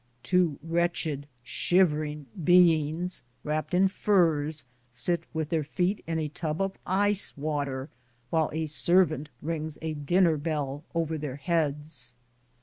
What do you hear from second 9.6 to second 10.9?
a dinner bell